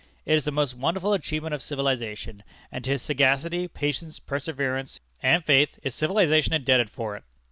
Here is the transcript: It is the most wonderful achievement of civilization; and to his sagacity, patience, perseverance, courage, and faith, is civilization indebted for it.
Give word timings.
It 0.25 0.33
is 0.33 0.45
the 0.45 0.51
most 0.51 0.73
wonderful 0.73 1.13
achievement 1.13 1.53
of 1.53 1.61
civilization; 1.61 2.41
and 2.71 2.83
to 2.83 2.89
his 2.89 3.03
sagacity, 3.03 3.67
patience, 3.67 4.17
perseverance, 4.17 4.95
courage, 4.95 5.21
and 5.35 5.45
faith, 5.45 5.77
is 5.83 5.93
civilization 5.93 6.53
indebted 6.53 6.89
for 6.89 7.15
it. 7.17 7.23